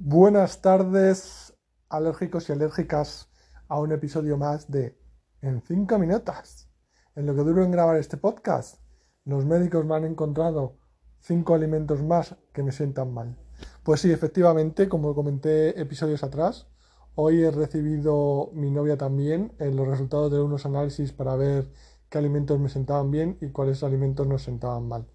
Buenas 0.00 0.62
tardes, 0.62 1.58
alérgicos 1.88 2.48
y 2.48 2.52
alérgicas, 2.52 3.28
a 3.66 3.80
un 3.80 3.90
episodio 3.90 4.36
más 4.36 4.70
de 4.70 4.96
En 5.42 5.60
5 5.60 5.98
minutos. 5.98 6.68
En 7.16 7.26
lo 7.26 7.34
que 7.34 7.42
duro 7.42 7.64
en 7.64 7.72
grabar 7.72 7.96
este 7.96 8.16
podcast, 8.16 8.80
los 9.24 9.44
médicos 9.44 9.84
me 9.84 9.96
han 9.96 10.04
encontrado 10.04 10.78
5 11.22 11.52
alimentos 11.52 12.00
más 12.04 12.36
que 12.52 12.62
me 12.62 12.70
sientan 12.70 13.12
mal. 13.12 13.36
Pues 13.82 14.00
sí, 14.00 14.12
efectivamente, 14.12 14.88
como 14.88 15.16
comenté 15.16 15.80
episodios 15.80 16.22
atrás, 16.22 16.68
hoy 17.16 17.42
he 17.42 17.50
recibido 17.50 18.52
mi 18.54 18.70
novia 18.70 18.96
también 18.96 19.52
en 19.58 19.74
los 19.74 19.88
resultados 19.88 20.30
de 20.30 20.40
unos 20.40 20.64
análisis 20.64 21.10
para 21.10 21.34
ver 21.34 21.72
qué 22.08 22.18
alimentos 22.18 22.60
me 22.60 22.68
sentaban 22.68 23.10
bien 23.10 23.36
y 23.40 23.50
cuáles 23.50 23.82
alimentos 23.82 24.28
nos 24.28 24.44
sentaban 24.44 24.86
mal. 24.86 25.08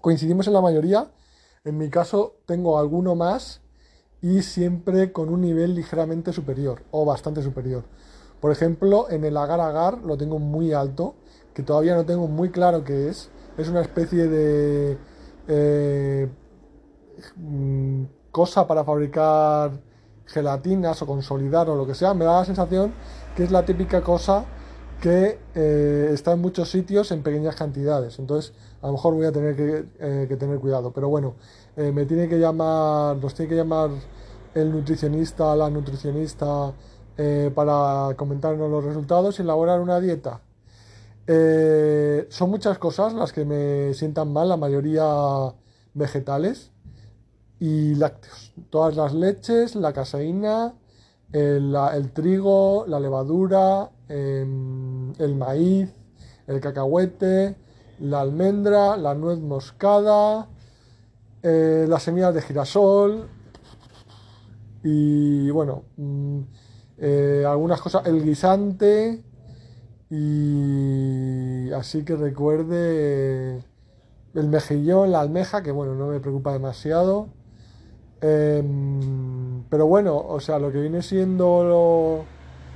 Coincidimos 0.00 0.48
en 0.48 0.54
la 0.54 0.60
mayoría. 0.60 1.12
En 1.62 1.78
mi 1.78 1.88
caso, 1.88 2.40
tengo 2.46 2.80
alguno 2.80 3.14
más 3.14 3.62
y 4.20 4.42
siempre 4.42 5.12
con 5.12 5.28
un 5.28 5.40
nivel 5.40 5.74
ligeramente 5.74 6.32
superior 6.32 6.82
o 6.90 7.04
bastante 7.04 7.42
superior. 7.42 7.84
Por 8.40 8.52
ejemplo, 8.52 9.10
en 9.10 9.24
el 9.24 9.36
agar-agar 9.36 9.98
lo 9.98 10.16
tengo 10.16 10.38
muy 10.38 10.72
alto, 10.72 11.14
que 11.54 11.62
todavía 11.62 11.94
no 11.94 12.04
tengo 12.04 12.28
muy 12.28 12.50
claro 12.50 12.84
qué 12.84 13.08
es. 13.08 13.30
Es 13.56 13.68
una 13.68 13.80
especie 13.80 14.28
de 14.28 14.98
eh, 15.48 16.28
mm, 17.36 18.04
cosa 18.30 18.66
para 18.66 18.84
fabricar 18.84 19.80
gelatinas 20.26 21.02
o 21.02 21.06
consolidar 21.06 21.68
o 21.68 21.76
lo 21.76 21.86
que 21.86 21.94
sea. 21.94 22.14
Me 22.14 22.24
da 22.24 22.40
la 22.40 22.44
sensación 22.44 22.92
que 23.36 23.44
es 23.44 23.50
la 23.50 23.64
típica 23.64 24.02
cosa 24.02 24.44
que 25.00 25.38
eh, 25.54 26.10
está 26.12 26.32
en 26.32 26.40
muchos 26.40 26.70
sitios 26.70 27.10
en 27.12 27.22
pequeñas 27.22 27.54
cantidades. 27.54 28.18
Entonces, 28.18 28.52
a 28.82 28.86
lo 28.88 28.94
mejor 28.94 29.14
voy 29.14 29.26
a 29.26 29.32
tener 29.32 29.54
que, 29.56 29.84
eh, 29.98 30.36
tener 30.38 30.58
cuidado. 30.58 30.92
Pero 30.92 31.08
bueno, 31.08 31.34
eh, 31.76 31.92
me 31.92 32.04
tiene 32.06 32.28
que 32.28 32.38
llamar, 32.38 33.16
nos 33.16 33.34
tiene 33.34 33.48
que 33.50 33.56
llamar 33.56 33.90
el 34.54 34.72
nutricionista, 34.72 35.54
la 35.56 35.70
nutricionista, 35.70 36.72
para 37.52 38.14
comentarnos 38.16 38.70
los 38.70 38.84
resultados 38.84 39.40
y 39.40 39.42
elaborar 39.42 39.80
una 39.80 39.98
dieta. 39.98 40.40
son 41.26 42.50
muchas 42.50 42.78
cosas 42.78 43.12
las 43.12 43.32
que 43.32 43.44
me 43.44 43.92
sientan 43.94 44.32
mal, 44.32 44.48
la 44.48 44.56
mayoría 44.56 45.04
vegetales 45.94 46.70
y 47.58 47.96
lácteos. 47.96 48.52
Todas 48.70 48.94
las 48.94 49.14
leches, 49.14 49.74
la 49.74 49.92
caseína, 49.92 50.74
el, 51.32 52.12
trigo, 52.12 52.84
la 52.86 53.00
levadura, 53.00 53.90
em, 54.08 55.12
el 55.18 55.34
maíz, 55.36 55.90
el 56.46 56.60
cacahuete, 56.60 57.56
la 58.00 58.20
almendra, 58.20 58.96
la 58.96 59.14
nuez 59.14 59.38
moscada, 59.38 60.48
eh, 61.42 61.86
las 61.88 62.02
semillas 62.02 62.34
de 62.34 62.42
girasol 62.42 63.28
y 64.82 65.50
bueno, 65.50 65.84
mm, 65.96 66.40
eh, 66.98 67.44
algunas 67.46 67.80
cosas, 67.80 68.06
el 68.06 68.24
guisante 68.24 69.22
y 70.10 71.70
así 71.72 72.04
que 72.04 72.16
recuerde 72.16 73.62
el 74.34 74.48
mejillón, 74.48 75.12
la 75.12 75.20
almeja, 75.20 75.62
que 75.62 75.70
bueno, 75.72 75.94
no 75.94 76.08
me 76.08 76.20
preocupa 76.20 76.52
demasiado. 76.52 77.28
Em, 78.20 79.27
pero 79.70 79.86
bueno, 79.86 80.16
o 80.16 80.40
sea, 80.40 80.58
lo 80.58 80.72
que 80.72 80.80
viene 80.80 81.02
siendo 81.02 82.24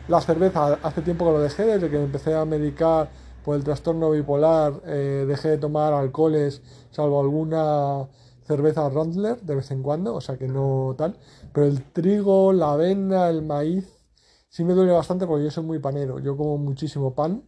la 0.09 0.21
cerveza, 0.21 0.79
hace 0.83 1.03
tiempo 1.03 1.25
que 1.27 1.33
lo 1.33 1.41
dejé, 1.41 1.65
desde 1.65 1.91
que 1.91 2.03
empecé 2.03 2.35
a 2.35 2.45
medicar 2.45 3.11
por 3.45 3.57
el 3.57 3.65
trastorno 3.65 4.11
bipolar, 4.11 4.75
eh, 4.87 5.25
dejé 5.27 5.51
de 5.51 5.59
tomar 5.59 5.93
alcoholes, 5.93 6.63
salvo 6.91 7.21
alguna 7.21 8.09
cerveza 8.47 8.89
Randler 8.89 9.41
de 9.41 9.55
vez 9.55 9.71
en 9.71 9.83
cuando, 9.83 10.15
o 10.15 10.21
sea 10.21 10.37
que 10.37 10.49
no 10.49 10.95
tal. 10.97 11.17
Pero 11.53 11.67
el 11.67 11.83
trigo, 11.93 12.53
la 12.53 12.73
avena, 12.73 13.29
el 13.29 13.43
maíz, 13.43 13.99
sí 14.49 14.65
me 14.65 14.75
duele 14.75 14.93
bastante 14.93 15.27
porque 15.27 15.45
yo 15.45 15.51
soy 15.51 15.65
muy 15.65 15.79
panero, 15.79 16.19
yo 16.19 16.37
como 16.37 16.59
muchísimo 16.59 17.15
pan. 17.15 17.45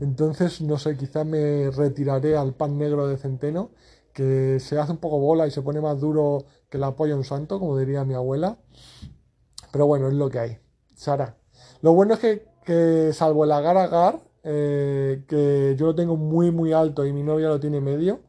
Entonces, 0.00 0.60
no 0.60 0.78
sé, 0.78 0.96
quizá 0.96 1.24
me 1.24 1.70
retiraré 1.70 2.36
al 2.36 2.52
pan 2.52 2.76
negro 2.76 3.08
de 3.08 3.16
centeno 3.16 3.70
que 4.16 4.60
se 4.60 4.78
hace 4.78 4.92
un 4.92 4.98
poco 4.98 5.18
bola 5.18 5.46
y 5.46 5.50
se 5.50 5.60
pone 5.60 5.78
más 5.82 6.00
duro 6.00 6.46
que 6.70 6.78
la 6.78 6.96
polla 6.96 7.14
un 7.14 7.24
santo, 7.24 7.60
como 7.60 7.76
diría 7.76 8.02
mi 8.06 8.14
abuela. 8.14 8.56
Pero 9.70 9.86
bueno, 9.86 10.08
es 10.08 10.14
lo 10.14 10.30
que 10.30 10.38
hay. 10.38 10.58
Sara. 10.94 11.36
Lo 11.82 11.92
bueno 11.92 12.14
es 12.14 12.40
que, 12.64 13.12
salvo 13.12 13.44
el 13.44 13.52
agar-agar, 13.52 14.20
eh, 14.42 15.22
que 15.28 15.76
yo 15.78 15.86
lo 15.86 15.94
tengo 15.94 16.16
muy 16.16 16.50
muy 16.50 16.72
alto 16.72 17.04
y 17.04 17.12
mi 17.12 17.22
novia 17.22 17.48
lo 17.48 17.60
tiene 17.60 17.82
medio, 17.82 18.20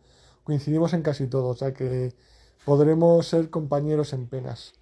coincidimos 0.44 0.94
en 0.94 1.04
casi 1.04 1.28
todo, 1.28 1.48
o 1.48 1.56
sea 1.56 1.74
que 1.74 2.14
podremos 2.66 3.26
ser 3.26 3.50
compañeros 3.50 4.12
en 4.12 4.28
penas. 4.28 4.74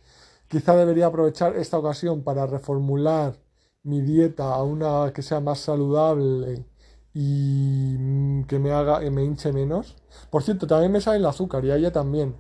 Quizá 0.48 0.76
debería 0.76 1.08
aprovechar 1.08 1.56
esta 1.56 1.78
ocasión 1.78 2.24
para 2.24 2.48
reformular 2.48 3.36
mi 3.84 4.02
dieta 4.02 4.56
a 4.56 4.64
una 4.64 5.14
que 5.14 5.22
sea 5.22 5.40
más 5.40 5.60
saludable 5.60 6.66
y 7.16 7.96
mm, 7.98 8.44
que 8.44 8.60
me 8.60 8.72
haga 8.72 9.00
me 9.10 9.24
hinche 9.24 9.52
menos. 9.54 9.96
Por 10.30 10.44
cierto, 10.44 10.68
también 10.68 10.92
me 10.92 11.02
sale 11.02 11.18
el 11.18 11.26
azúcar 11.26 11.66
y 11.66 11.72
a 11.72 11.78
ella 11.78 11.92
también. 11.92 12.36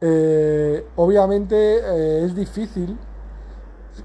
Eh, 0.00 0.86
obviamente 0.96 1.56
eh, 1.56 2.24
es 2.26 2.34
difícil 2.34 2.98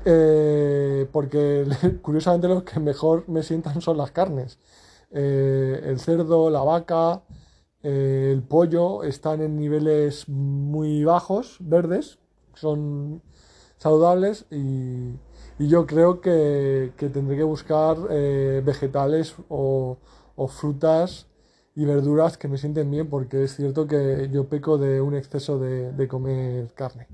eh, 0.05 1.07
porque 1.11 1.65
curiosamente 2.01 2.47
lo 2.47 2.63
que 2.63 2.79
mejor 2.79 3.27
me 3.27 3.43
sientan 3.43 3.81
son 3.81 3.97
las 3.97 4.11
carnes. 4.11 4.57
el 5.11 5.99
cerdo, 5.99 6.49
la 6.49 6.61
vaca, 6.61 7.23
el 7.83 8.43
pollo 8.43 9.03
están 9.03 9.41
en 9.41 9.57
niveles 9.57 10.29
muy 10.29 11.03
bajos, 11.03 11.57
verdes, 11.59 12.19
son 12.53 13.21
saludables 13.77 14.45
y, 14.51 15.15
y 15.59 15.67
yo 15.67 15.85
creo 15.85 16.21
que, 16.21 16.93
tendré 16.97 17.35
que 17.35 17.43
buscar 17.43 17.97
eh, 18.09 18.61
vegetales 18.65 19.35
o, 19.49 19.97
frutas 20.47 21.27
y 21.75 21.83
verduras 21.83 22.37
que 22.37 22.47
me 22.47 22.57
sienten 22.57 22.89
bien, 22.89 23.09
porque 23.09 23.43
es 23.43 23.57
cierto 23.57 23.85
que 23.85 24.29
yo 24.31 24.47
peco 24.47 24.77
de 24.77 25.01
un 25.01 25.15
exceso 25.15 25.59
de, 25.59 26.07
comer 26.07 26.73
carne. 26.73 27.07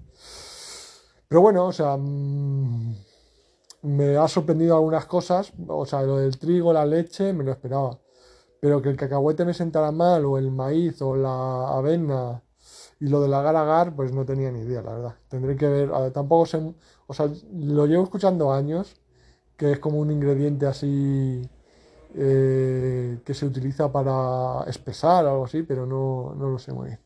Pero 1.27 1.41
bueno, 1.41 1.65
o 1.65 1.73
sea, 1.73 1.97
mm, 1.97 2.95
me 3.81 4.15
ha 4.17 4.27
sorprendido 4.27 4.75
algunas 4.75 5.07
cosas, 5.07 5.51
o 5.67 5.85
sea, 5.87 6.03
lo 6.03 6.17
del 6.17 6.37
trigo, 6.37 6.71
la 6.71 6.85
leche, 6.85 7.33
me 7.33 7.43
lo 7.43 7.51
esperaba. 7.51 7.99
Pero 8.61 8.81
que 8.81 8.89
el 8.89 8.97
cacahuete 8.97 9.43
me 9.43 9.53
sentara 9.55 9.91
mal, 9.91 10.23
o 10.25 10.37
el 10.37 10.51
maíz, 10.51 11.01
o 11.01 11.15
la 11.15 11.67
avena, 11.69 12.43
y 13.05 13.07
lo 13.07 13.21
del 13.21 13.35
agar 13.35 13.55
agar, 13.55 13.95
pues 13.95 14.11
no 14.11 14.25
tenía 14.25 14.51
ni 14.51 14.61
idea, 14.61 14.81
la 14.81 14.93
verdad. 14.93 15.15
Tendré 15.29 15.55
que 15.55 15.67
ver, 15.67 16.11
tampoco 16.11 16.47
sé, 16.47 16.73
o 17.05 17.13
sea, 17.13 17.29
lo 17.53 17.85
llevo 17.85 18.03
escuchando 18.03 18.51
años, 18.51 18.95
que 19.55 19.73
es 19.73 19.79
como 19.79 19.99
un 19.99 20.09
ingrediente 20.09 20.65
así 20.65 21.47
eh, 22.15 23.19
que 23.23 23.33
se 23.35 23.45
utiliza 23.45 23.91
para 23.91 24.67
espesar 24.67 25.25
o 25.25 25.29
algo 25.29 25.45
así, 25.45 25.61
pero 25.61 25.85
no, 25.85 26.33
no 26.35 26.49
lo 26.49 26.57
sé 26.57 26.73
muy 26.73 26.87
bien. 26.87 26.99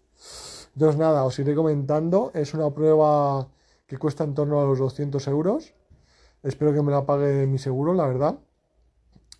Entonces 0.73 0.97
nada, 0.97 1.25
os 1.25 1.37
iré 1.37 1.53
comentando. 1.53 2.31
Es 2.33 2.53
una 2.53 2.69
prueba 2.69 3.49
que 3.85 3.97
cuesta 3.97 4.23
en 4.23 4.33
torno 4.33 4.61
a 4.61 4.63
los 4.63 4.79
200 4.79 5.27
euros. 5.27 5.73
Espero 6.43 6.73
que 6.73 6.81
me 6.81 6.93
la 6.93 7.05
pague 7.05 7.45
mi 7.45 7.57
seguro, 7.57 7.93
la 7.93 8.07
verdad. 8.07 8.39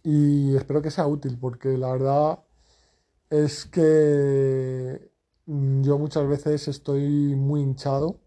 Y 0.03 0.57
espero 0.57 0.81
que 0.81 0.91
sea 0.91 1.07
útil, 1.07 1.37
porque 1.39 1.77
la 1.77 1.93
verdad 1.93 2.39
es 3.29 3.65
que 3.65 5.08
yo 5.49 5.97
muchas 5.97 6.27
veces 6.27 6.67
estoy 6.67 7.35
muy 7.35 7.61
hinchado 7.61 8.19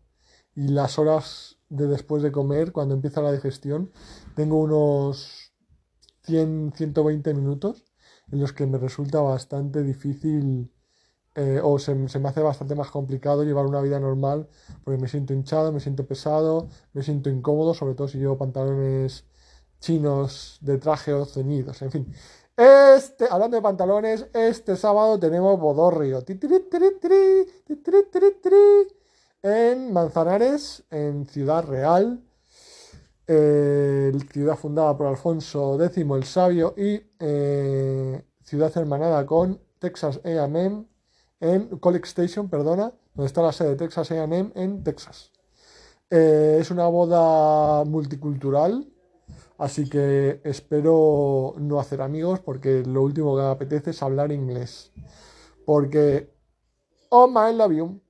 y 0.57 0.69
las 0.69 0.99
horas 0.99 1.59
de 1.69 1.87
después 1.87 2.23
de 2.23 2.33
comer, 2.33 2.73
cuando 2.73 2.95
empieza 2.95 3.23
la 3.23 3.33
digestión, 3.33 3.93
tengo 4.35 4.61
unos 4.61 5.53
100, 6.25 6.73
120 6.75 7.35
minutos 7.35 7.85
en 8.33 8.41
los 8.41 8.53
que 8.53 8.67
me 8.67 8.79
resulta 8.79 9.21
bastante 9.21 9.83
difícil 9.85 10.73
eh, 11.37 11.61
o 11.63 11.79
se, 11.79 11.95
me 11.95 12.29
hace 12.29 12.41
bastante 12.41 12.75
más 12.75 12.91
complicado 12.91 13.45
llevar 13.45 13.67
una 13.67 13.81
vida 13.81 14.01
normal 14.01 14.49
porque 14.85 15.01
me 15.01 15.09
siento 15.09 15.33
hinchado, 15.33 15.73
me 15.73 15.81
siento 15.81 16.07
pesado, 16.07 16.69
me 16.93 17.03
siento 17.03 17.31
incómodo, 17.31 17.73
sobre 17.73 17.95
todo 17.95 18.09
si 18.09 18.19
llevo 18.19 18.37
pantalones 18.37 19.27
chinos 19.81 20.59
de 20.61 20.79
traje 20.79 21.13
o 21.13 21.25
ceñidos, 21.25 21.83
en 21.83 21.91
fin. 21.91 22.15
Este, 22.57 23.27
hablando 23.31 23.57
de 23.57 23.63
pantalones, 23.63 24.27
este 24.35 24.77
sábado 24.77 25.19
tenemos 25.19 25.59
Bodorrio. 25.59 26.23
En 29.43 29.93
Manzanares, 29.93 30.85
en 30.91 31.27
Ciudad 31.27 31.65
Real. 31.65 32.23
Eh, 33.27 34.13
ciudad 34.31 34.57
fundada 34.57 34.97
por 34.97 35.07
Alfonso 35.07 35.83
X 35.83 35.97
el 35.97 36.25
Sabio 36.25 36.75
y 36.77 37.01
eh, 37.21 38.23
ciudad 38.43 38.77
hermanada 38.77 39.25
con 39.25 39.59
Texas 39.79 40.21
AM 40.25 40.87
en 41.41 41.79
College 41.79 42.05
Station, 42.05 42.51
perdona, 42.51 42.93
donde 43.15 43.27
está 43.29 43.41
la 43.41 43.53
sede 43.53 43.71
de 43.71 43.77
Texas 43.77 44.11
AM 44.11 44.53
en 44.55 44.85
Texas. 44.85 45.31
Eh, 46.11 46.59
es 46.61 46.71
una 46.71 46.87
boda 46.89 47.85
multicultural 47.85 48.87
Así 49.63 49.89
que 49.89 50.41
espero 50.43 51.55
no 51.57 51.79
hacer 51.79 52.03
amigos 52.03 52.41
porque 52.41 52.83
lo 52.85 53.03
último 53.03 53.37
que 53.37 53.43
me 53.43 53.49
apetece 53.49 53.91
es 53.91 54.03
hablar 54.03 54.33
inglés. 54.33 54.91
Porque, 55.65 56.35
oh 57.11 57.29
my 57.29 57.55
love 57.57 57.73
you, 57.73 58.01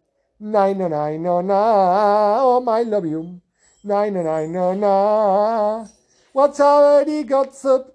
Nine, 0.40 0.76
no, 0.76 0.88
nine, 0.88 1.22
no, 1.22 1.40
na. 1.40 2.42
Oh, 2.42 2.60
my 2.60 2.82
love 2.82 3.06
you. 3.06 3.40
Nine, 3.84 4.14
no, 4.14 4.22
nine, 4.24 4.52
no, 4.52 4.74
na. 4.74 5.86
What's 6.32 6.58
already 6.58 7.22
got 7.22 7.54
up? 7.64 7.94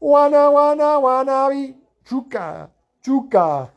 Wanna, 0.00 0.50
wanna, 0.50 1.00
wanna 1.00 1.48
be. 1.50 1.74
Chuca, 2.08 2.70
chuca. 3.04 3.68